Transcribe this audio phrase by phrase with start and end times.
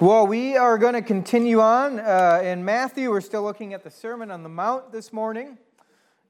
[0.00, 3.10] Well, we are going to continue on uh, in Matthew.
[3.10, 5.56] We're still looking at the Sermon on the Mount this morning.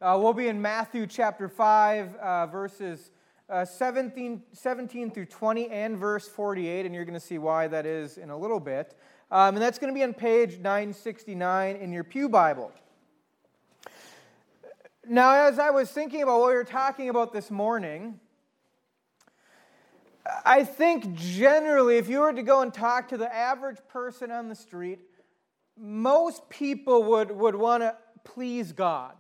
[0.03, 3.11] Uh, we'll be in Matthew chapter 5, uh, verses
[3.49, 7.87] uh, 17, 17 through 20 and verse 48, and you're going to see why that
[7.87, 8.99] is in a little bit.
[9.31, 12.71] Um, and that's going to be on page 969 in your Pew Bible.
[15.09, 18.21] Now, as I was thinking about what we were talking about this morning,
[20.45, 24.49] I think generally, if you were to go and talk to the average person on
[24.49, 25.01] the street,
[25.77, 29.15] most people would, would want to please God.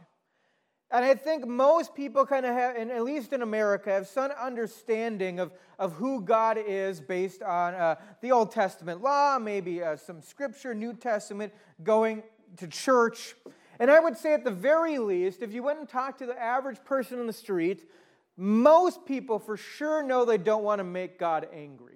[0.91, 4.31] And I think most people kind of have, and at least in America, have some
[4.31, 9.97] understanding of, of who God is based on uh, the Old Testament law, maybe uh,
[9.97, 12.23] some scripture, New Testament, going
[12.59, 13.35] to church.
[13.81, 16.41] And I would say, at the very least, if you went and talked to the
[16.41, 17.91] average person on the street,
[18.37, 21.95] most people for sure know they don't want to make God angry.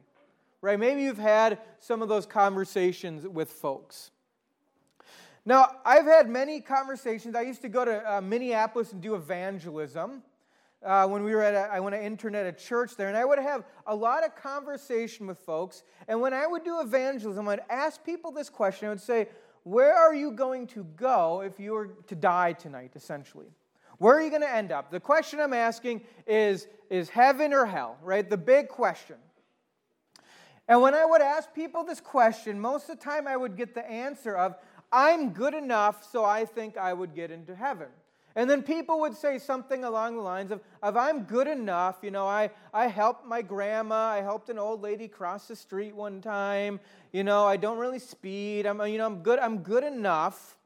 [0.61, 0.79] Right?
[0.79, 4.11] Maybe you've had some of those conversations with folks.
[5.45, 7.35] Now, I've had many conversations.
[7.35, 10.23] I used to go to uh, Minneapolis and do evangelism.
[10.85, 13.17] Uh, when we were at a, I went to intern at a church there, and
[13.17, 15.83] I would have a lot of conversation with folks.
[16.07, 18.87] And when I would do evangelism, I'd ask people this question.
[18.87, 19.29] I would say,
[19.65, 23.49] "Where are you going to go if you were to die tonight?" Essentially,
[23.99, 24.91] where are you going to end up?
[24.91, 28.29] The question I'm asking is is heaven or hell, right?
[28.29, 29.17] The big question.
[30.67, 33.75] And when I would ask people this question, most of the time I would get
[33.75, 34.57] the answer of,
[34.93, 37.89] I'm good enough, so I think I would get into heaven.
[38.37, 41.97] And then people would say something along the lines of, of I'm good enough.
[42.03, 44.11] You know, I, I helped my grandma.
[44.11, 46.79] I helped an old lady cross the street one time.
[47.13, 48.67] You know, I don't really speed.
[48.67, 49.39] I'm, you know, I'm good.
[49.39, 50.58] I'm good enough.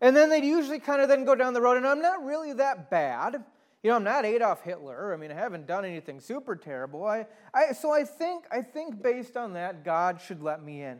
[0.00, 2.52] And then they'd usually kind of then go down the road, and I'm not really
[2.54, 3.44] that bad.
[3.82, 5.12] You know, I'm not Adolf Hitler.
[5.12, 7.04] I mean, I haven't done anything super terrible.
[7.06, 10.98] I, I, so I think, I think based on that, God should let me in.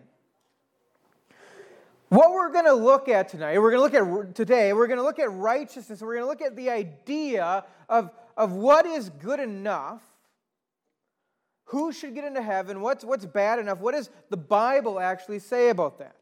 [2.08, 4.98] What we're going to look at tonight, we're going to look at today, we're going
[4.98, 6.00] to look at righteousness.
[6.00, 10.02] We're going to look at the idea of, of what is good enough,
[11.66, 15.68] who should get into heaven, what's, what's bad enough, what does the Bible actually say
[15.68, 16.16] about that?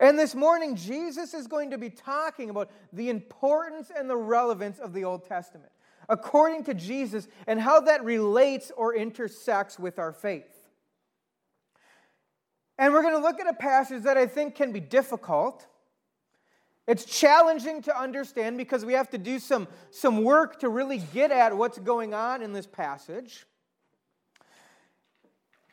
[0.00, 4.78] And this morning, Jesus is going to be talking about the importance and the relevance
[4.78, 5.70] of the Old Testament,
[6.08, 10.68] according to Jesus, and how that relates or intersects with our faith.
[12.78, 15.66] And we're going to look at a passage that I think can be difficult.
[16.88, 21.30] It's challenging to understand because we have to do some, some work to really get
[21.30, 23.46] at what's going on in this passage.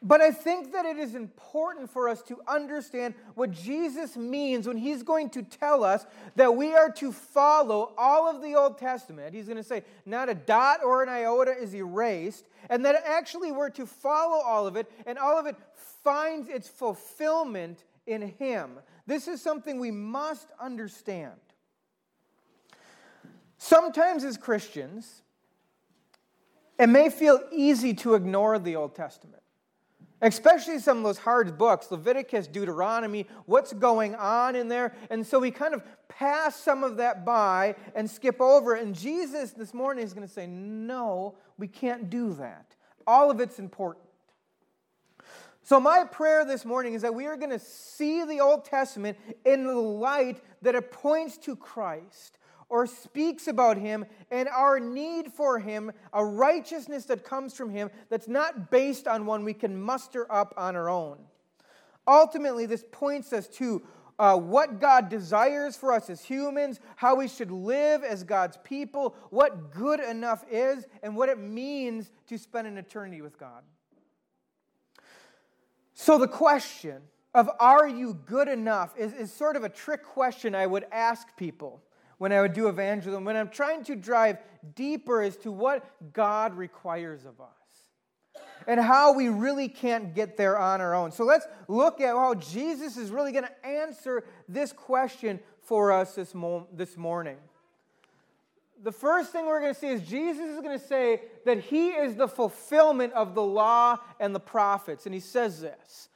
[0.02, 4.78] But I think that it is important for us to understand what Jesus means when
[4.78, 6.06] he's going to tell us
[6.38, 9.34] that we are to follow all of the Old Testament.
[9.34, 13.52] He's going to say, not a dot or an iota is erased, and that actually
[13.52, 15.58] we're to follow all of it, and all of it
[16.02, 18.80] finds its fulfillment in him.
[19.06, 21.34] This is something we must understand.
[23.58, 25.24] Sometimes, as Christians,
[26.80, 29.44] it may feel easy to ignore the Old Testament.
[30.22, 34.94] Especially some of those hard books, Leviticus, Deuteronomy, what's going on in there.
[35.10, 38.74] And so we kind of pass some of that by and skip over.
[38.74, 42.76] And Jesus this morning is going to say, no, we can't do that.
[43.08, 44.06] All of it's important.
[45.64, 49.18] So, my prayer this morning is that we are going to see the Old Testament
[49.46, 55.34] in the light that it points to Christ or speaks about him and our need
[55.34, 59.80] for him, a righteousness that comes from him that's not based on one we can
[59.80, 61.18] muster up on our own.
[62.08, 63.82] Ultimately, this points us to
[64.20, 69.16] uh, what God desires for us as humans, how we should live as God's people,
[69.30, 73.64] what good enough is, and what it means to spend an eternity with God.
[75.94, 77.02] So, the question
[77.34, 81.36] of are you good enough is, is sort of a trick question I would ask
[81.38, 81.82] people
[82.20, 84.38] when I would do evangelism, when I'm trying to drive
[84.76, 87.48] deeper as to what God requires of us
[88.68, 91.12] and how we really can't get there on our own.
[91.12, 96.16] So let's look at how Jesus is really going to answer this question for us
[96.16, 97.38] this, mo- this morning.
[98.84, 101.90] The first thing we're going to see is Jesus is going to say that he
[101.90, 105.06] is the fulfillment of the law and the prophets.
[105.06, 106.10] And he says this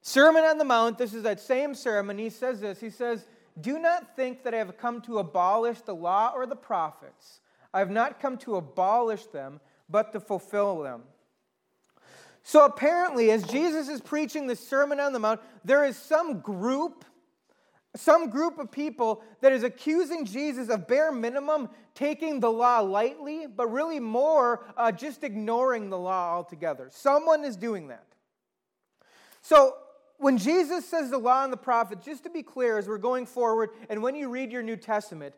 [0.00, 2.18] Sermon on the Mount, this is that same sermon.
[2.18, 3.24] He says this He says,
[3.60, 7.40] do not think that I have come to abolish the law or the prophets.
[7.72, 11.02] I have not come to abolish them, but to fulfill them.
[12.42, 17.04] So apparently, as Jesus is preaching the Sermon on the Mount, there is some group,
[17.94, 23.46] some group of people that is accusing Jesus of bare minimum taking the law lightly,
[23.46, 26.88] but really more uh, just ignoring the law altogether.
[26.90, 28.06] Someone is doing that.
[29.42, 29.76] So
[30.18, 33.24] when Jesus says the law and the prophets, just to be clear, as we're going
[33.24, 35.34] forward, and when you read your New Testament,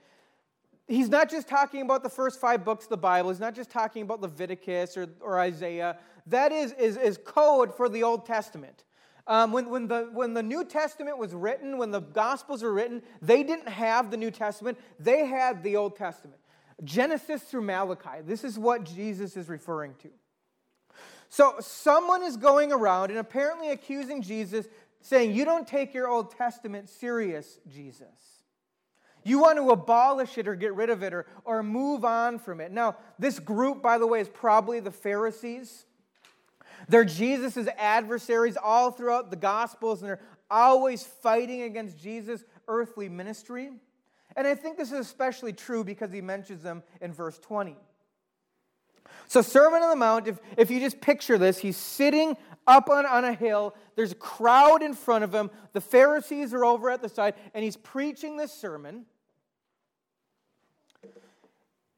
[0.89, 3.31] he's not just talking about the first five books of the Bible.
[3.31, 5.99] He's not just talking about Leviticus or, or Isaiah.
[6.27, 8.85] That is, is, is code for the Old Testament.
[9.27, 13.03] Um, when, when, the, when the New Testament was written, when the Gospels were written,
[13.21, 16.41] they didn't have the New Testament, they had the Old Testament.
[16.83, 18.23] Genesis through Malachi.
[18.25, 20.09] This is what Jesus is referring to.
[21.31, 24.67] So someone is going around and apparently accusing Jesus,
[25.01, 28.09] saying, You don't take your Old Testament serious, Jesus.
[29.23, 32.61] You want to abolish it or get rid of it or, or move on from
[32.61, 32.73] it.
[32.73, 35.85] Now, this group, by the way, is probably the Pharisees.
[36.89, 43.71] They're Jesus' adversaries all throughout the Gospels, and they're always fighting against Jesus' earthly ministry.
[44.35, 47.77] And I think this is especially true because he mentions them in verse 20.
[49.29, 52.37] So, Sermon on the Mount, if, if you just picture this, he's sitting
[52.67, 53.75] up on, on a hill.
[53.97, 55.51] There's a crowd in front of him.
[55.73, 59.07] The Pharisees are over at the side, and he's preaching this sermon.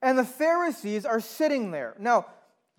[0.01, 1.95] And the Pharisees are sitting there.
[1.99, 2.27] Now,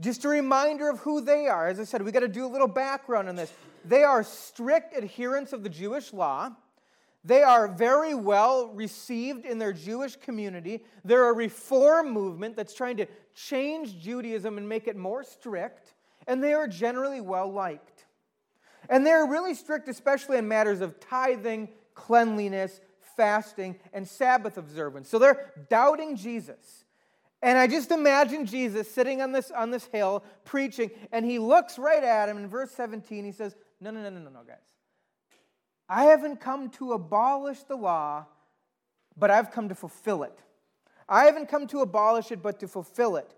[0.02, 1.68] just a reminder of who they are.
[1.68, 3.54] As I said, we got to do a little background on this.
[3.86, 6.52] They are strict adherents of the Jewish law.
[7.24, 10.84] They are very well received in their Jewish community.
[11.06, 15.94] They're a reform movement that's trying to change Judaism and make it more strict,
[16.28, 18.06] and they are generally well liked.
[18.90, 22.82] And they're really strict, especially in matters of tithing, cleanliness,
[23.16, 25.10] fasting, and Sabbath observance.
[25.10, 26.84] So they're doubting Jesus.
[27.42, 31.78] And I just imagine Jesus sitting on this, on this hill preaching, and he looks
[31.78, 33.26] right at him in verse 17.
[33.26, 34.58] He says, No, no, no, no, no, no, guys.
[35.90, 38.26] I haven't come to abolish the law,
[39.18, 40.40] but I've come to fulfill it.
[41.08, 43.34] I haven't come to abolish it, but to fulfill it.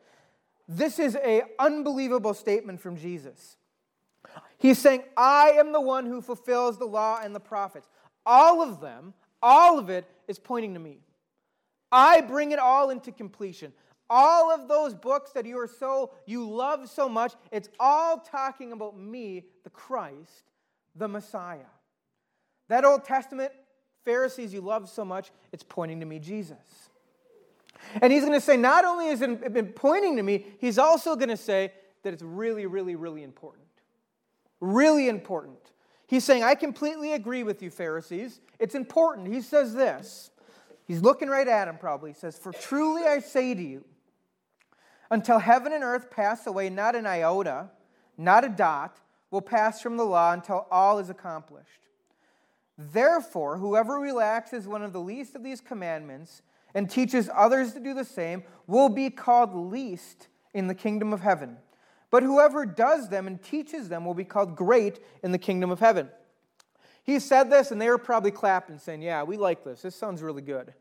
[0.68, 3.58] This is an unbelievable statement from Jesus.
[4.58, 7.88] He's saying, I am the one who fulfills the law and the prophets.
[8.26, 11.00] All of them, all of it is pointing to me.
[11.92, 13.74] I bring it all into completion.
[14.10, 18.72] All of those books that you are so you love so much, it's all talking
[18.72, 20.52] about me, the Christ,
[20.96, 21.72] the Messiah.
[22.68, 23.52] That Old Testament
[24.04, 26.90] Pharisees you love so much, it's pointing to me, Jesus.
[28.01, 31.16] And he's going to say, not only is it been pointing to me, he's also
[31.16, 31.72] going to say
[32.04, 33.66] that it's really, really, really important.
[34.60, 35.60] Really important.
[36.07, 38.42] He's saying, I completely agree with you, Pharisees.
[38.60, 39.27] It's important.
[39.27, 40.31] He says this.
[40.86, 42.12] He's looking right at him, probably.
[42.12, 43.83] He says, For truly I say to you,
[45.10, 47.69] until heaven and earth pass away, not an iota,
[48.18, 49.00] not a dot,
[49.31, 51.69] will pass from the law until all is accomplished.
[52.78, 56.42] Therefore, whoever relaxes one of the least of these commandments
[56.75, 61.22] and teaches others to do the same will be called least in the kingdom of
[61.22, 61.57] heaven.
[62.12, 65.80] But whoever does them and teaches them will be called great in the kingdom of
[65.80, 66.10] heaven.
[67.04, 69.81] He said this, and they were probably clapping, saying, Yeah, we like this.
[69.81, 70.74] This sounds really good.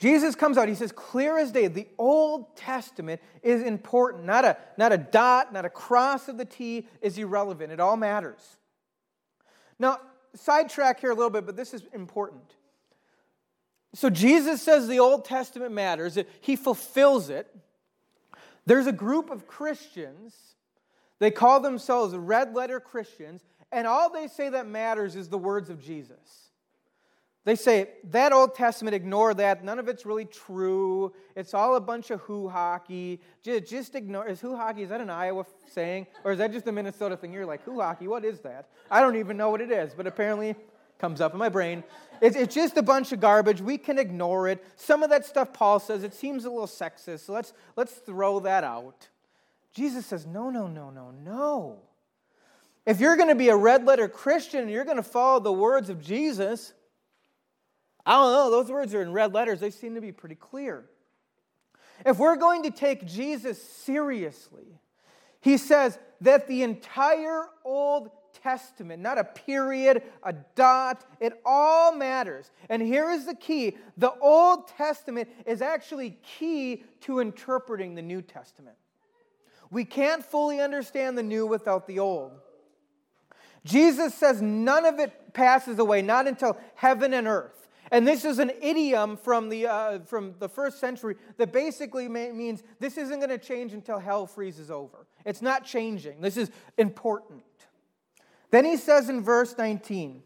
[0.00, 4.24] Jesus comes out, he says, clear as day, the Old Testament is important.
[4.24, 7.70] Not a, not a dot, not a cross of the T is irrelevant.
[7.70, 8.56] It all matters.
[9.78, 10.00] Now,
[10.34, 12.54] sidetrack here a little bit, but this is important.
[13.94, 17.54] So Jesus says the Old Testament matters, he fulfills it.
[18.66, 20.34] There's a group of Christians,
[21.18, 23.42] they call themselves red letter Christians,
[23.72, 26.50] and all they say that matters is the words of Jesus.
[27.44, 29.64] They say that Old Testament, ignore that.
[29.64, 31.14] None of it's really true.
[31.34, 33.20] It's all a bunch of hoo hockey.
[33.42, 34.28] Just, just ignore.
[34.28, 36.06] Is hoo hockey, is that an Iowa saying?
[36.22, 37.32] Or is that just a Minnesota thing?
[37.32, 38.68] You're like, hoo hockey, what is that?
[38.90, 40.54] I don't even know what it is, but apparently
[41.00, 41.82] comes up in my brain.
[42.20, 43.60] It's, it's just a bunch of garbage.
[43.60, 44.64] We can ignore it.
[44.76, 48.40] Some of that stuff Paul says, it seems a little sexist, so let's, let's throw
[48.40, 49.08] that out.
[49.72, 51.78] Jesus says, no, no, no, no, no.
[52.86, 55.52] If you're going to be a red letter Christian and you're going to follow the
[55.52, 56.72] words of Jesus,
[58.04, 59.60] I don't know, those words are in red letters.
[59.60, 60.84] They seem to be pretty clear.
[62.04, 64.80] If we're going to take Jesus seriously,
[65.40, 72.50] he says that the entire Old Testament, not a period, a dot, it all matters.
[72.68, 78.22] And here is the key the Old Testament is actually key to interpreting the New
[78.22, 78.76] Testament.
[79.70, 82.32] We can't fully understand the new without the old.
[83.64, 87.68] Jesus says none of it passes away, not until heaven and earth.
[87.92, 92.62] And this is an idiom from the, uh, from the first century that basically means
[92.78, 95.06] this isn't going to change until hell freezes over.
[95.24, 96.20] It's not changing.
[96.20, 97.42] This is important.
[98.50, 100.22] Then he says in verse 19,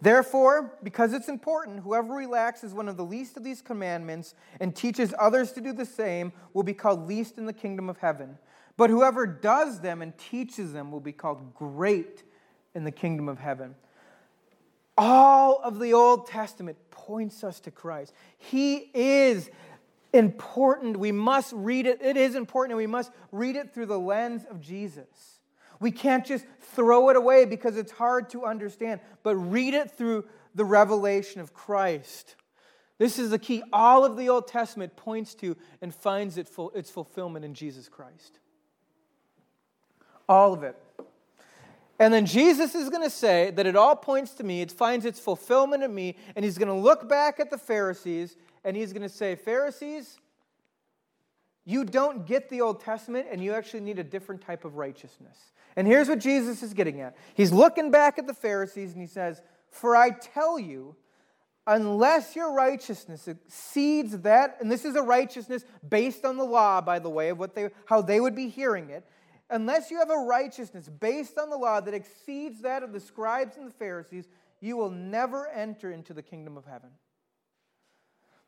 [0.00, 5.14] Therefore, because it's important, whoever relaxes one of the least of these commandments and teaches
[5.16, 8.38] others to do the same will be called least in the kingdom of heaven.
[8.76, 12.24] but whoever does them and teaches them will be called great
[12.74, 13.74] in the kingdom of heaven.
[14.96, 18.12] All of the Old Testament points us to Christ.
[18.38, 19.50] He is
[20.12, 20.98] important.
[20.98, 22.02] We must read it.
[22.02, 25.31] It is important, and we must read it through the lens of Jesus.
[25.82, 30.24] We can't just throw it away because it's hard to understand, but read it through
[30.54, 32.36] the revelation of Christ.
[32.98, 33.62] This is the key.
[33.72, 38.38] All of the Old Testament points to and finds it its fulfillment in Jesus Christ.
[40.28, 40.76] All of it.
[41.98, 45.04] And then Jesus is going to say that it all points to me, it finds
[45.04, 48.92] its fulfillment in me, and he's going to look back at the Pharisees and he's
[48.92, 50.18] going to say, Pharisees,
[51.64, 55.36] you don't get the Old Testament and you actually need a different type of righteousness.
[55.76, 59.06] And here's what Jesus is getting at He's looking back at the Pharisees and he
[59.06, 59.40] says,
[59.70, 60.96] For I tell you,
[61.66, 66.98] unless your righteousness exceeds that, and this is a righteousness based on the law, by
[66.98, 69.06] the way, of what they, how they would be hearing it,
[69.48, 73.56] unless you have a righteousness based on the law that exceeds that of the scribes
[73.56, 74.26] and the Pharisees,
[74.60, 76.90] you will never enter into the kingdom of heaven.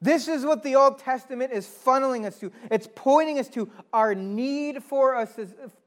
[0.04, 2.52] This is what the Old Testament is funneling us to.
[2.70, 5.38] It's pointing us to our need for us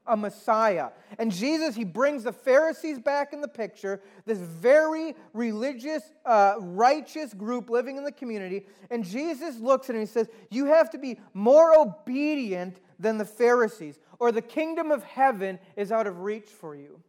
[0.07, 0.89] a Messiah.
[1.19, 7.31] And Jesus, he brings the Pharisees back in the picture, this very religious, uh, righteous
[7.35, 8.65] group living in the community.
[8.89, 13.19] And Jesus looks at him and he says, You have to be more obedient than
[13.19, 16.99] the Pharisees, or the kingdom of heaven is out of reach for you.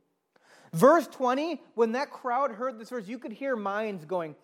[0.75, 4.37] Verse 20, when that crowd heard this verse, you could hear minds going,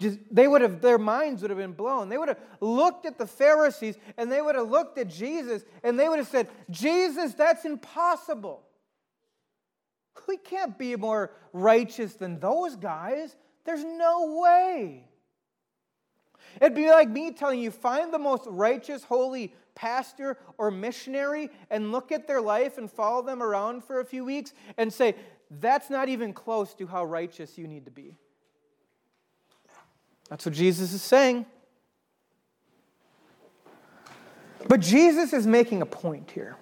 [0.00, 2.08] just, they would have, their minds would have been blown.
[2.08, 5.98] They would have looked at the Pharisees and they would have looked at Jesus and
[5.98, 8.62] they would have said, Jesus, that's impossible.
[10.26, 13.36] We can't be more righteous than those guys.
[13.64, 15.06] There's no way.
[16.60, 21.92] It'd be like me telling you, find the most righteous, holy pastor or missionary and
[21.92, 25.14] look at their life and follow them around for a few weeks and say,
[25.50, 28.16] that's not even close to how righteous you need to be.
[30.28, 31.46] That's what Jesus is saying.
[34.68, 36.56] But Jesus is making a point here.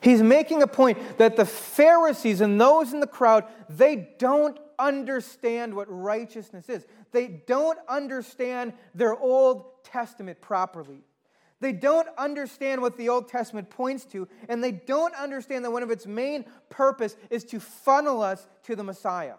[0.00, 5.74] He's making a point that the Pharisees and those in the crowd, they don't understand
[5.74, 6.84] what righteousness is.
[7.12, 11.04] They don't understand their Old Testament properly.
[11.60, 15.82] They don't understand what the Old Testament points to, and they don't understand that one
[15.82, 19.36] of its main purpose is to funnel us to the Messiah.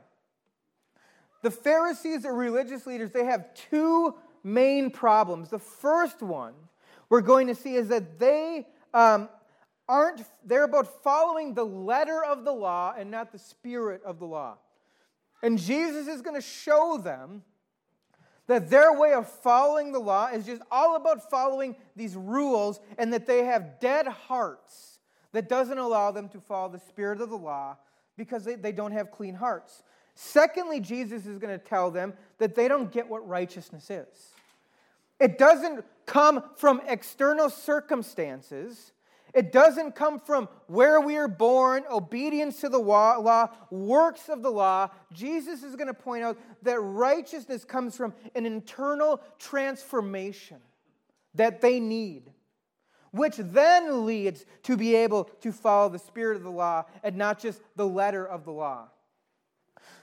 [1.45, 5.51] The Pharisees, or religious leaders, they have two main problems.
[5.51, 6.55] The first one
[7.07, 9.29] we're going to see is that they um,
[9.87, 14.25] aren't, they're about following the letter of the law and not the spirit of the
[14.25, 14.57] law.
[15.43, 17.43] And Jesus is going to show them
[18.47, 23.13] that their way of following the law is just all about following these rules and
[23.13, 24.97] that they have dead hearts
[25.31, 27.77] that doesn't allow them to follow the spirit of the law
[28.17, 29.83] because they, they don't have clean hearts.
[30.15, 34.34] Secondly, Jesus is going to tell them that they don't get what righteousness is.
[35.19, 38.93] It doesn't come from external circumstances.
[39.34, 44.50] It doesn't come from where we are born, obedience to the law, works of the
[44.50, 44.89] law.
[45.12, 50.60] Jesus is going to point out that righteousness comes from an internal transformation
[51.34, 52.31] that they need,
[53.12, 57.38] which then leads to be able to follow the spirit of the law and not
[57.38, 58.88] just the letter of the law.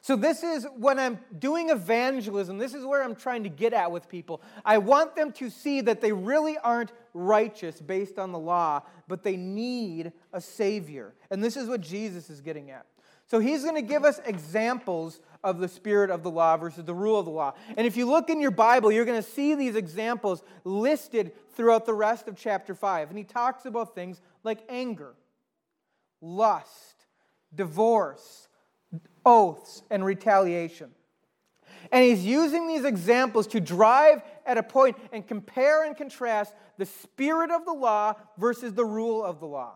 [0.05, 3.93] So, this is when I'm doing evangelism, this is where I'm trying to get at
[3.93, 4.43] with people.
[4.65, 9.23] I want them to see that they really aren't righteous based on the law, but
[9.23, 11.15] they need a Savior.
[11.31, 12.85] And this is what Jesus is getting at.
[13.29, 16.95] So, he's going to give us examples of the spirit of the law versus the
[16.95, 17.55] rule of the law.
[17.77, 21.87] And if you look in your Bible, you're going to see these examples listed throughout
[21.87, 23.09] the rest of chapter 5.
[23.11, 25.15] And he talks about things like anger,
[26.21, 27.07] lust,
[27.55, 28.49] divorce
[29.25, 30.91] oaths, and retaliation.
[31.91, 36.87] And he's using these examples to drive at a point and compare and contrast the
[36.87, 39.75] spirit of the law versus the rule of the law.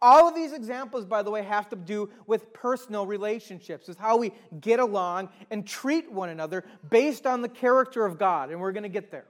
[0.00, 4.16] All of these examples, by the way, have to do with personal relationships, with how
[4.16, 8.50] we get along and treat one another based on the character of God.
[8.50, 9.26] And we're going to get there.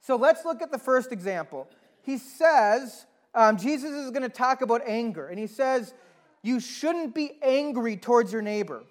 [0.00, 1.68] So let's look at the first example.
[2.02, 5.26] He says, um, Jesus is going to talk about anger.
[5.26, 5.94] And he says,
[6.42, 8.82] you shouldn't be angry towards your neighbor.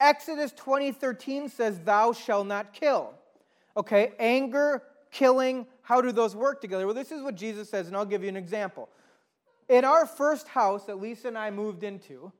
[0.00, 3.14] Exodus 20:13 says thou shalt not kill.
[3.76, 6.86] Okay, anger, killing, how do those work together?
[6.86, 8.88] Well, this is what Jesus says and I'll give you an example.
[9.68, 12.32] In our first house that Lisa and I moved into,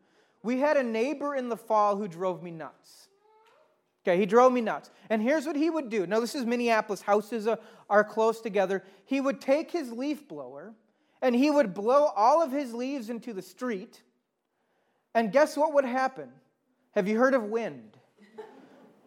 [0.42, 3.08] we had a neighbor in the fall who drove me nuts.
[4.04, 4.90] Okay, he drove me nuts.
[5.10, 6.06] And here's what he would do.
[6.06, 7.46] Now, this is Minneapolis, houses
[7.88, 8.82] are close together.
[9.04, 10.74] He would take his leaf blower
[11.20, 14.02] and he would blow all of his leaves into the street.
[15.14, 16.28] And guess what would happen?
[16.92, 17.98] Have you heard of wind?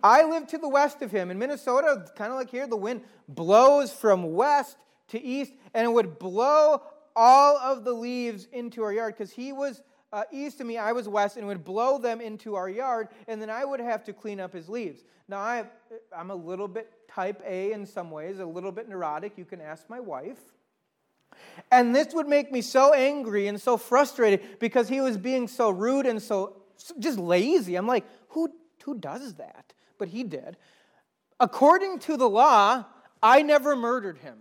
[0.04, 1.32] I live to the west of him.
[1.32, 5.92] In Minnesota, kind of like here, the wind blows from west to east, and it
[5.92, 6.82] would blow
[7.16, 9.82] all of the leaves into our yard because he was
[10.14, 13.10] uh, east of me, I was west, and it would blow them into our yard,
[13.28, 15.04] and then I would have to clean up his leaves.
[15.28, 15.66] Now, I,
[16.16, 19.38] I'm a little bit type A in some ways, a little bit neurotic.
[19.38, 20.40] You can ask my wife.
[21.72, 25.70] And this would make me so angry and so frustrated because he was being so
[25.70, 26.58] rude and so
[27.00, 27.75] just lazy.
[27.75, 28.50] I'm like, who,
[28.84, 29.74] who does that?
[29.98, 30.58] But he did.
[31.39, 32.86] According to the law,
[33.22, 34.38] I never murdered him.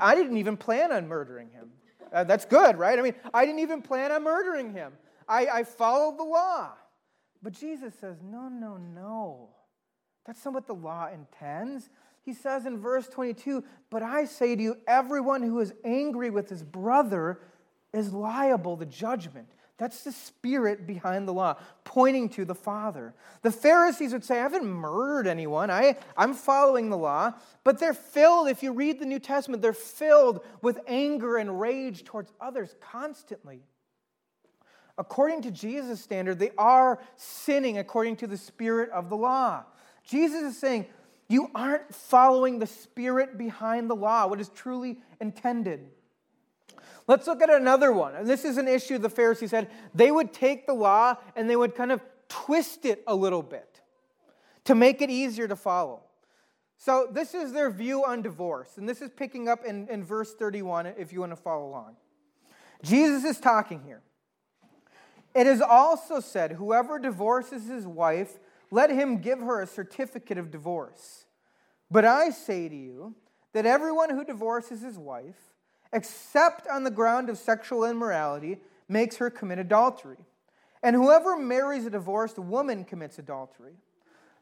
[0.00, 1.70] I didn't even plan on murdering him.
[2.12, 2.98] Uh, that's good, right?
[2.98, 4.92] I mean, I didn't even plan on murdering him.
[5.28, 6.72] I, I followed the law.
[7.42, 9.48] But Jesus says, no, no, no.
[10.26, 11.88] That's not what the law intends.
[12.22, 16.48] He says in verse 22 But I say to you, everyone who is angry with
[16.48, 17.40] his brother
[17.92, 19.48] is liable to judgment.
[19.78, 23.14] That's the spirit behind the law, pointing to the Father.
[23.42, 25.72] The Pharisees would say, I haven't murdered anyone.
[25.72, 27.32] I, I'm following the law.
[27.64, 32.04] But they're filled, if you read the New Testament, they're filled with anger and rage
[32.04, 33.62] towards others constantly.
[34.98, 39.64] According to Jesus' standard, they are sinning according to the spirit of the law.
[40.04, 40.86] Jesus is saying,
[41.32, 45.88] You aren't following the spirit behind the law, what is truly intended.
[47.06, 48.14] Let's look at another one.
[48.14, 49.70] And this is an issue the Pharisees had.
[49.94, 53.80] They would take the law and they would kind of twist it a little bit
[54.64, 56.02] to make it easier to follow.
[56.76, 58.76] So, this is their view on divorce.
[58.76, 61.96] And this is picking up in, in verse 31 if you want to follow along.
[62.82, 64.02] Jesus is talking here.
[65.34, 68.38] It is also said, Whoever divorces his wife,
[68.72, 71.26] let him give her a certificate of divorce.
[71.90, 73.14] But I say to you
[73.52, 75.36] that everyone who divorces his wife,
[75.92, 80.16] except on the ground of sexual immorality, makes her commit adultery.
[80.82, 83.74] And whoever marries a divorced woman commits adultery.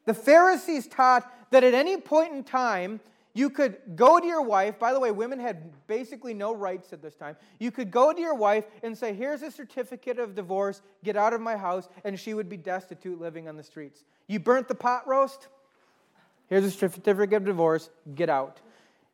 [0.05, 3.01] The Pharisees taught that at any point in time,
[3.33, 4.77] you could go to your wife.
[4.77, 7.35] By the way, women had basically no rights at this time.
[7.59, 11.33] You could go to your wife and say, Here's a certificate of divorce, get out
[11.33, 14.03] of my house, and she would be destitute living on the streets.
[14.27, 15.47] You burnt the pot roast?
[16.47, 18.59] Here's a certificate of divorce, get out.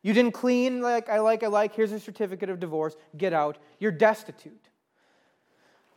[0.02, 1.76] You didn't clean like I like, I like.
[1.76, 2.96] Here's a certificate of divorce.
[3.18, 3.58] Get out.
[3.80, 4.70] You're destitute.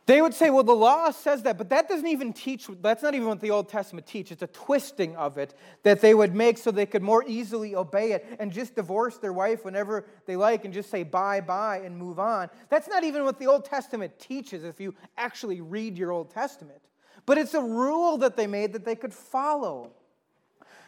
[0.07, 3.13] They would say, well, the law says that, but that doesn't even teach, that's not
[3.13, 4.33] even what the Old Testament teaches.
[4.33, 8.13] It's a twisting of it that they would make so they could more easily obey
[8.13, 11.95] it and just divorce their wife whenever they like and just say bye bye and
[11.95, 12.49] move on.
[12.69, 16.81] That's not even what the Old Testament teaches if you actually read your Old Testament.
[17.27, 19.91] But it's a rule that they made that they could follow.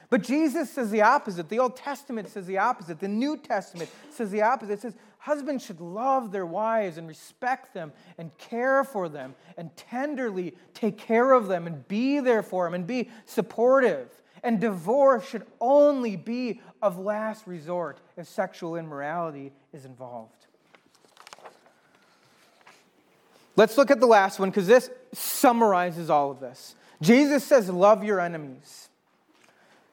[0.09, 1.49] But Jesus says the opposite.
[1.49, 2.99] The Old Testament says the opposite.
[2.99, 4.73] The New Testament says the opposite.
[4.73, 9.73] It says husbands should love their wives and respect them and care for them and
[9.77, 14.09] tenderly take care of them and be there for them and be supportive.
[14.43, 20.45] And divorce should only be of last resort if sexual immorality is involved.
[23.55, 26.75] Let's look at the last one because this summarizes all of this.
[27.01, 28.89] Jesus says, Love your enemies.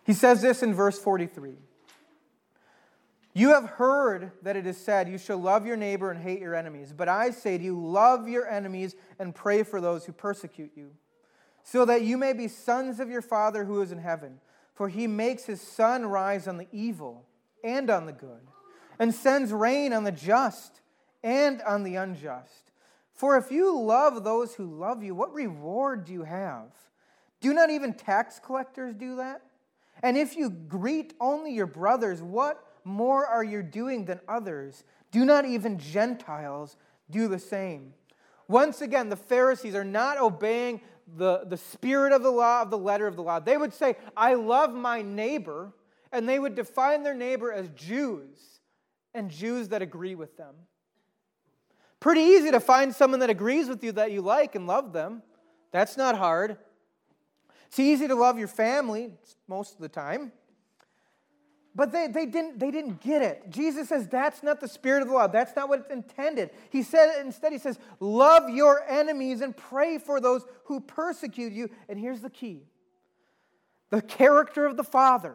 [0.05, 1.55] He says this in verse 43
[3.33, 6.55] You have heard that it is said, You shall love your neighbor and hate your
[6.55, 6.93] enemies.
[6.97, 10.91] But I say to you, love your enemies and pray for those who persecute you,
[11.63, 14.41] so that you may be sons of your Father who is in heaven.
[14.75, 17.27] For he makes his sun rise on the evil
[17.63, 18.49] and on the good,
[18.99, 20.81] and sends rain on the just
[21.23, 22.73] and on the unjust.
[23.13, 26.73] For if you love those who love you, what reward do you have?
[27.41, 29.43] Do not even tax collectors do that?
[30.03, 34.85] And if you greet only your brothers, what more are you doing than others?
[35.11, 36.77] Do not even Gentiles
[37.11, 37.95] do the same?
[38.49, 40.81] Once again, the Pharisees are not obeying
[41.17, 43.41] the, the spirit of the law, of the letter of the law.
[43.41, 45.73] They would say, I love my neighbor,
[46.13, 48.61] and they would define their neighbor as Jews
[49.15, 50.55] and Jews that agree with them.
[52.01, 55.23] Pretty easy to find someone that agrees with you that you like and love them.
[55.71, 56.57] That's not hard.
[57.67, 59.13] It's easy to love your family
[59.47, 60.33] most of the time.
[61.75, 63.49] But they, they, didn't, they didn't get it.
[63.49, 65.29] Jesus says that's not the spirit of the law.
[65.29, 66.51] That's not what it's intended.
[66.71, 71.71] He said instead, he says, love your enemies and pray for those who persecute you.
[71.89, 72.63] And here's the key
[73.91, 75.35] the character of the Father,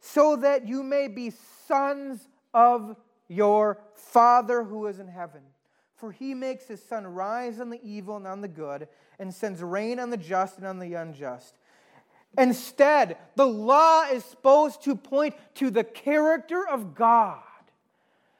[0.00, 1.32] so that you may be
[1.66, 2.96] sons of
[3.28, 5.40] your Father who is in heaven.
[5.96, 9.62] For he makes his sun rise on the evil and on the good, and sends
[9.62, 11.56] rain on the just and on the unjust.
[12.38, 17.42] Instead, the law is supposed to point to the character of God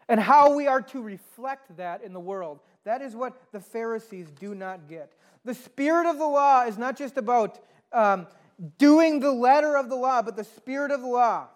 [0.09, 2.61] and how we are to reflect that in the world.
[2.85, 5.12] That is what the Pharisees do not get.
[5.44, 7.59] The spirit of the law is not just about
[7.92, 8.26] um,
[8.78, 11.48] doing the letter of the law, but the spirit of the law.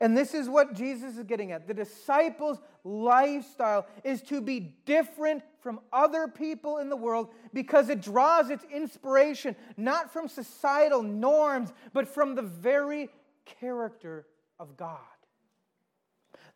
[0.00, 1.68] And this is what Jesus is getting at.
[1.68, 8.00] The disciples' lifestyle is to be different from other people in the world because it
[8.00, 13.10] draws its inspiration not from societal norms, but from the very
[13.44, 14.26] character
[14.58, 14.98] of God.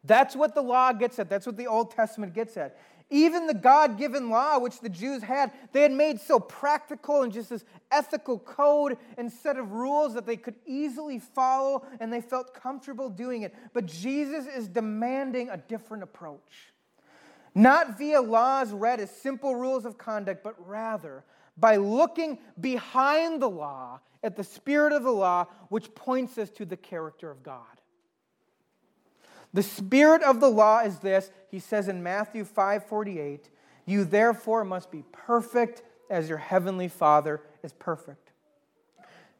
[0.04, 1.28] That's what the law gets at.
[1.28, 2.78] That's what the Old Testament gets at.
[3.14, 7.32] Even the God given law, which the Jews had, they had made so practical and
[7.32, 12.20] just this ethical code and set of rules that they could easily follow and they
[12.20, 13.54] felt comfortable doing it.
[13.72, 16.72] But Jesus is demanding a different approach.
[17.54, 21.22] Not via laws read as simple rules of conduct, but rather
[21.56, 26.64] by looking behind the law at the spirit of the law, which points us to
[26.64, 27.62] the character of God.
[29.54, 33.48] The spirit of the law is this, he says in Matthew 5:48,
[33.86, 38.32] you therefore must be perfect as your heavenly Father is perfect.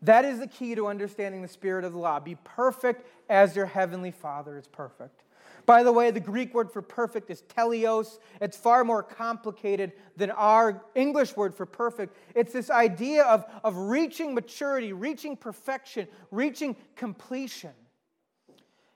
[0.01, 2.21] That is the key to understanding the spirit of the law.
[2.21, 5.25] Be perfect as your heavenly Father is perfect.
[5.67, 8.19] By the way, the Greek word for perfect is teleos.
[8.41, 12.17] It's far more complicated than our English word for perfect.
[12.35, 17.73] It's this idea of, of reaching maturity, reaching perfection, reaching completion.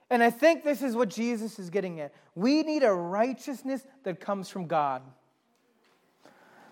[0.09, 2.13] And I think this is what Jesus is getting at.
[2.33, 5.03] We need a righteousness that comes from God.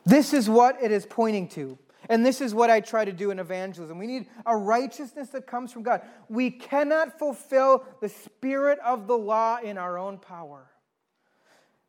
[0.06, 1.78] This is what it is pointing to.
[2.10, 3.98] And this is what I try to do in evangelism.
[4.00, 6.02] We need a righteousness that comes from God.
[6.30, 10.72] We cannot fulfill the spirit of the law in our own power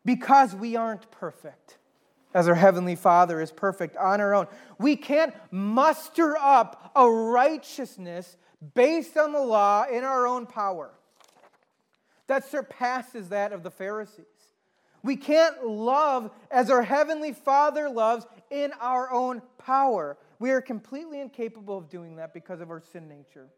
[0.04, 1.78] because we aren't perfect,
[2.34, 4.48] as our Heavenly Father is perfect on our own.
[4.78, 8.36] We can't muster up a righteousness
[8.74, 10.90] based on the law in our own power
[12.28, 14.24] that surpasses that of the Pharisees.
[15.02, 20.16] We can't love as our Heavenly Father loves in our own power.
[20.38, 23.48] We are completely incapable of doing that because of our sin nature.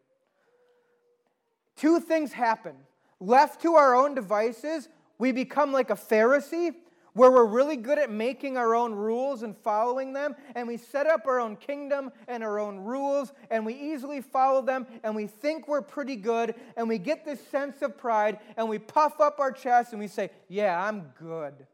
[1.77, 2.75] Two things happen.
[3.21, 6.75] Left to our own devices, we become like a Pharisee
[7.15, 11.07] where we're really good at making our own rules and following them, and we set
[11.07, 15.27] up our own kingdom and our own rules, and we easily follow them, and we
[15.27, 19.41] think we're pretty good, and we get this sense of pride, and we puff up
[19.41, 21.67] our chest, and we say, Yeah, I'm good.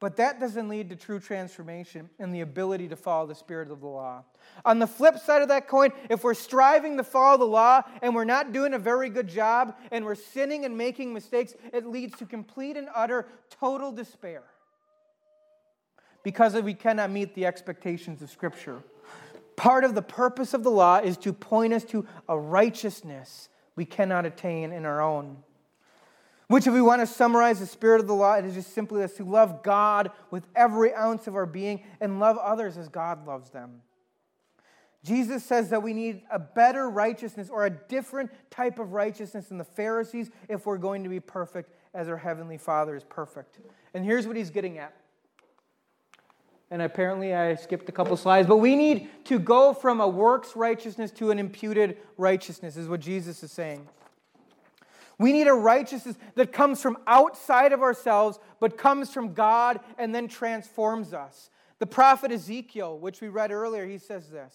[0.00, 3.80] But that doesn't lead to true transformation and the ability to follow the spirit of
[3.80, 4.22] the law.
[4.64, 8.14] On the flip side of that coin, if we're striving to follow the law and
[8.14, 12.16] we're not doing a very good job and we're sinning and making mistakes, it leads
[12.18, 14.44] to complete and utter total despair
[16.22, 18.82] because we cannot meet the expectations of Scripture.
[19.56, 23.84] Part of the purpose of the law is to point us to a righteousness we
[23.84, 25.38] cannot attain in our own.
[26.48, 29.02] Which, if we want to summarize the spirit of the law, it is just simply
[29.02, 33.26] this to love God with every ounce of our being and love others as God
[33.26, 33.82] loves them.
[35.04, 39.58] Jesus says that we need a better righteousness or a different type of righteousness than
[39.58, 43.58] the Pharisees if we're going to be perfect as our Heavenly Father is perfect.
[43.94, 44.94] And here's what he's getting at.
[46.70, 50.56] And apparently I skipped a couple slides, but we need to go from a works
[50.56, 53.86] righteousness to an imputed righteousness, is what Jesus is saying.
[55.18, 60.14] We need a righteousness that comes from outside of ourselves, but comes from God and
[60.14, 61.50] then transforms us.
[61.80, 64.54] The prophet Ezekiel, which we read earlier, he says this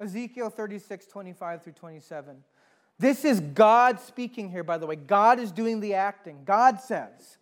[0.00, 2.44] Ezekiel 36, 25 through 27.
[2.98, 4.96] This is God speaking here, by the way.
[4.96, 6.42] God is doing the acting.
[6.44, 7.38] God says,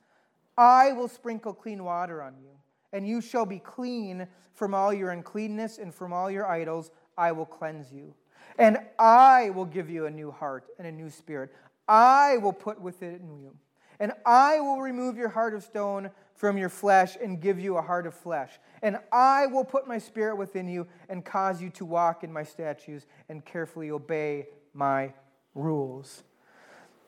[0.57, 2.51] I will sprinkle clean water on you,
[2.93, 7.33] and you shall be clean from all your uncleanness, and from all your idols I
[7.33, 8.15] will cleanse you.
[8.59, 11.53] And I will give you a new heart and a new spirit.
[11.89, 13.57] I will put within you.
[13.99, 17.83] And I will remove your heart of stone from your flesh and give you a
[17.83, 18.59] heart of flesh.
[18.83, 22.43] And I will put my spirit within you and cause you to walk in my
[22.43, 25.15] statutes and carefully obey my
[25.55, 26.25] rules.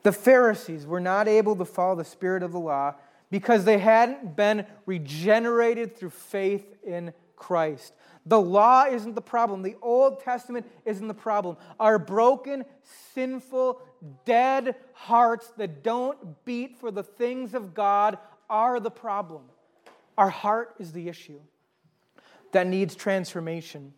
[0.01, 2.95] The Pharisees were not able to follow the spirit of the law
[3.29, 7.93] because they hadn't been regenerated through faith in Christ.
[8.25, 9.63] The law isn't the problem.
[9.63, 11.57] The Old Testament isn't the problem.
[11.79, 12.65] Our broken,
[13.15, 13.81] sinful,
[14.25, 19.43] dead hearts that don't beat for the things of God are the problem.
[20.17, 21.39] Our heart is the issue
[22.51, 23.93] that needs transformation.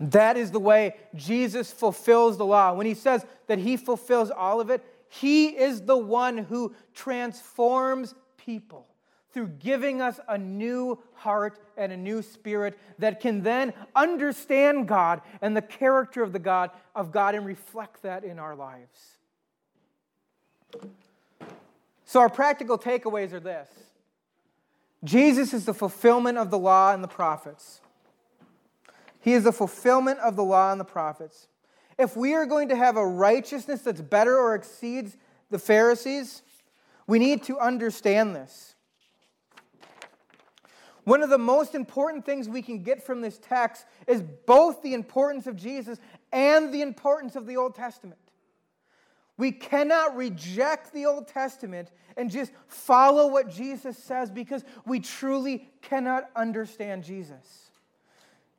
[0.00, 2.72] That is the way Jesus fulfills the law.
[2.72, 8.14] When he says that he fulfills all of it, he is the one who transforms
[8.36, 8.86] people
[9.34, 15.20] through giving us a new heart and a new spirit that can then understand God
[15.42, 19.18] and the character of the God of God and reflect that in our lives.
[22.04, 23.68] So, our practical takeaways are this
[25.02, 27.80] Jesus is the fulfillment of the law and the prophets.
[29.20, 31.48] He is the fulfillment of the law and the prophets.
[31.98, 35.16] If we are going to have a righteousness that's better or exceeds
[35.50, 36.42] the Pharisees,
[37.06, 38.73] we need to understand this.
[41.04, 44.94] One of the most important things we can get from this text is both the
[44.94, 45.98] importance of Jesus
[46.32, 48.20] and the importance of the Old Testament.
[49.36, 55.68] We cannot reject the Old Testament and just follow what Jesus says because we truly
[55.82, 57.70] cannot understand Jesus.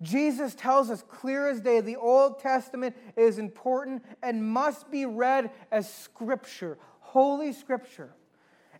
[0.02, 5.52] Jesus tells us clear as day the Old Testament is important and must be read
[5.72, 8.14] as Scripture, Holy Scripture.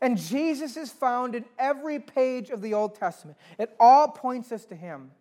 [0.02, 3.38] And Jesus is found in every page of the Old Testament.
[3.58, 5.12] It all points us to Him.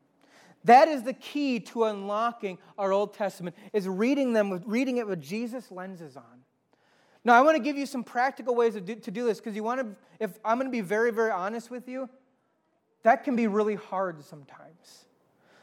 [0.64, 5.06] That is the key to unlocking our Old Testament, is reading them, with, reading it
[5.06, 6.24] with Jesus lenses on.
[7.24, 9.54] Now, I want to give you some practical ways to do, to do this because
[9.56, 9.86] you want to,
[10.20, 12.08] if I'm going to be very, very honest with you,
[13.02, 15.04] that can be really hard sometimes.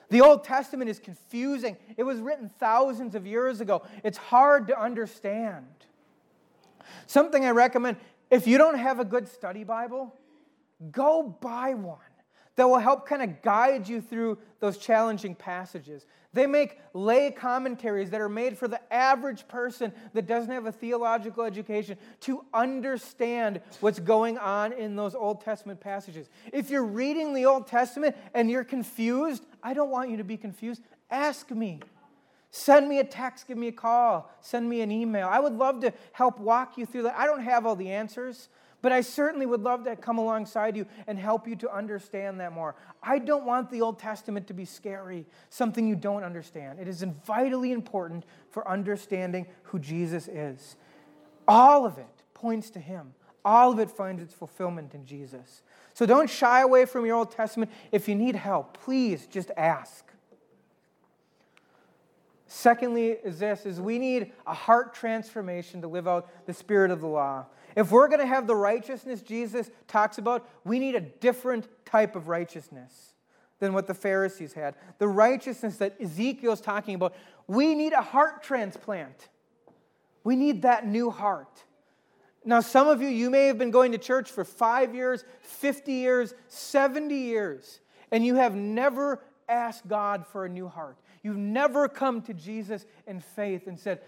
[0.10, 1.78] The Old Testament is confusing.
[1.97, 3.84] It was written thousands of years ago.
[4.04, 5.67] It's hard to understand.
[7.08, 7.97] Something I recommend
[8.32, 10.15] if you don't have a good study Bible,
[10.91, 12.00] go buy one
[12.56, 16.06] that will help kind of guide you through those challenging passages.
[16.34, 20.72] They make lay commentaries that are made for the average person that doesn't have a
[20.72, 26.30] theological education to understand what's going on in those Old Testament passages.
[26.54, 30.38] If you're reading the Old Testament and you're confused, I don't want you to be
[30.38, 30.82] confused.
[31.10, 31.82] Ask me.
[32.52, 35.28] Send me a text, give me a call, send me an email.
[35.28, 37.18] I would love to help walk you through that.
[37.18, 38.50] I don't have all the answers.
[38.82, 42.52] But I certainly would love to come alongside you and help you to understand that
[42.52, 42.76] more.
[43.04, 46.80] I don't want the Old Testament to be scary, something you don't understand.
[46.80, 50.76] It is vitally important for understanding who Jesus is.
[51.48, 53.14] All of it points to Him,
[53.46, 55.62] all of it finds its fulfillment in Jesus.
[55.94, 57.72] So don't shy away from your Old Testament.
[57.92, 60.11] If you need help, please just ask.
[62.54, 67.00] Secondly, is this is we need a heart transformation to live out the spirit of
[67.00, 67.46] the law.
[67.78, 72.14] If we're going to have the righteousness Jesus talks about, we need a different type
[72.14, 73.14] of righteousness
[73.60, 74.76] than what the Pharisees had.
[74.98, 77.16] The righteousness that Ezekiel is talking about,
[77.48, 79.30] we need a heart transplant.
[80.26, 81.64] We need that new heart.
[82.44, 85.94] Now, some of you, you may have been going to church for five years, 50
[85.94, 87.80] years, 70 years,
[88.12, 90.98] and you have never asked God for a new heart.
[91.24, 94.02] You've never come to Jesus in faith and said,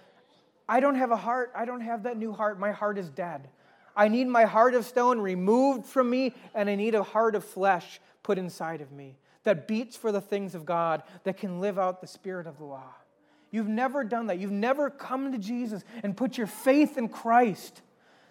[0.67, 1.52] I don't have a heart.
[1.56, 2.60] I don't have that new heart.
[2.60, 3.49] My heart is dead.
[3.95, 7.45] I need my heart of stone removed from me, and I need a heart of
[7.45, 11.78] flesh put inside of me that beats for the things of God, that can live
[11.78, 12.95] out the spirit of the law.
[13.52, 14.39] You've never done that.
[14.39, 17.82] You've never come to Jesus and put your faith in Christ.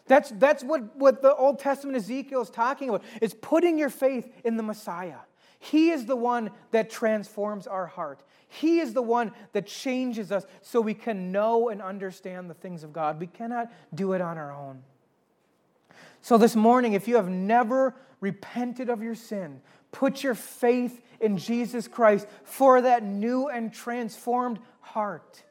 [0.07, 3.05] That's, that's what, what the Old Testament Ezekiel is talking about.
[3.21, 5.19] It's putting your faith in the Messiah.
[5.63, 8.25] He is the one that transforms our heart.
[8.49, 12.83] He is the one that changes us so we can know and understand the things
[12.83, 13.21] of God.
[13.21, 14.83] We cannot do it on our own.
[16.21, 19.61] So, this morning, if you have never repented of your sin,
[19.93, 25.45] put your faith in Jesus Christ for that new and transformed heart.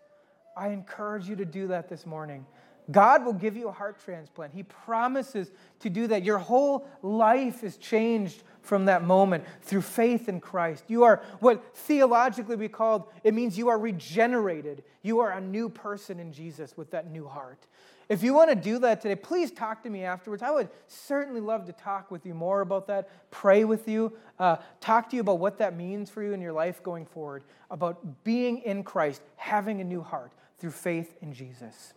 [0.57, 2.45] I encourage you to do that this morning.
[2.91, 4.53] God will give you a heart transplant.
[4.53, 6.23] He promises to do that.
[6.23, 10.83] Your whole life is changed from that moment through faith in Christ.
[10.87, 14.83] You are what theologically we called, it means you are regenerated.
[15.01, 17.65] You are a new person in Jesus with that new heart.
[18.07, 20.43] If you want to do that today, please talk to me afterwards.
[20.43, 24.57] I would certainly love to talk with you more about that, pray with you, uh,
[24.81, 28.23] talk to you about what that means for you in your life going forward, about
[28.25, 31.93] being in Christ, having a new heart through faith in Jesus.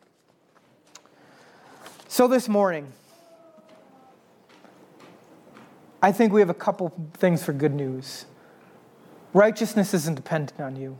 [2.07, 2.93] So this morning,
[6.05, 8.27] I think we have a couple things for good news.
[9.33, 10.99] Righteousness isn't dependent on you,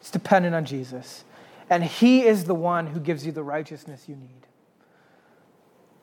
[0.00, 1.24] it's dependent on Jesus.
[1.70, 4.46] And He is the one who gives you the righteousness you need.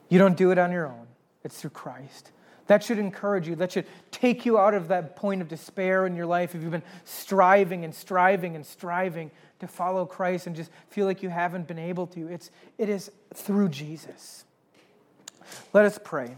[0.10, 1.06] You don't do it on your own,
[1.44, 2.32] it's through Christ.
[2.66, 3.56] That should encourage you.
[3.56, 6.72] That should take you out of that point of despair in your life if you've
[6.72, 9.30] been striving and striving and striving
[9.60, 12.28] to follow Christ and just feel like you haven't been able to.
[12.28, 14.46] It's, it is through Jesus.
[15.74, 16.38] Let us pray.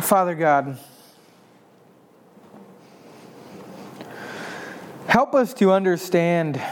[0.00, 0.78] Father God,
[5.06, 6.62] help us to understand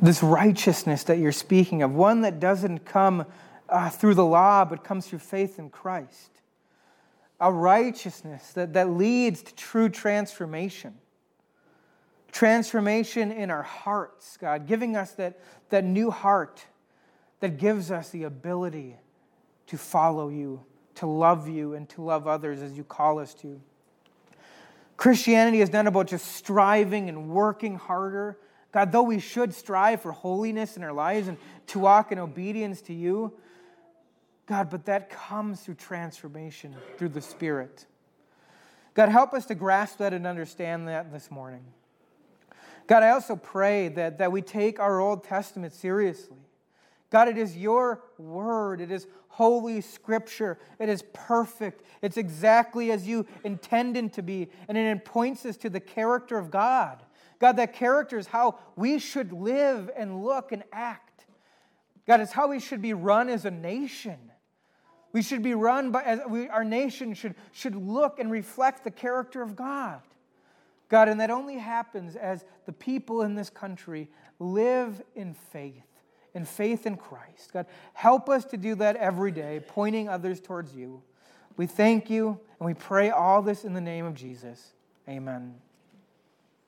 [0.00, 3.26] this righteousness that you're speaking of, one that doesn't come
[3.68, 6.30] uh, through the law, but comes through faith in Christ.
[7.40, 10.94] A righteousness that, that leads to true transformation.
[12.32, 15.38] Transformation in our hearts, God, giving us that,
[15.70, 16.64] that new heart
[17.38, 18.96] that gives us the ability
[19.68, 20.64] to follow you,
[20.96, 23.60] to love you, and to love others as you call us to.
[24.96, 28.38] Christianity is not about just striving and working harder.
[28.72, 32.80] God, though we should strive for holiness in our lives and to walk in obedience
[32.82, 33.32] to you,
[34.46, 37.86] God, but that comes through transformation, through the Spirit.
[38.94, 41.64] God, help us to grasp that and understand that this morning.
[42.86, 46.38] God, I also pray that, that we take our Old Testament seriously.
[47.10, 48.80] God, it is your word.
[48.80, 50.58] It is holy scripture.
[50.78, 51.82] It is perfect.
[52.02, 54.48] It's exactly as you intended to be.
[54.68, 57.02] And it points us to the character of God.
[57.38, 61.26] God, that character is how we should live and look and act.
[62.06, 64.18] God, it's how we should be run as a nation.
[65.12, 68.90] We should be run by, as we, our nation should, should look and reflect the
[68.90, 70.02] character of God.
[70.88, 75.85] God, and that only happens as the people in this country live in faith,
[76.36, 77.50] in faith in Christ.
[77.54, 81.02] God, help us to do that every day, pointing others towards you.
[81.56, 84.74] We thank you and we pray all this in the name of Jesus.
[85.08, 85.54] Amen.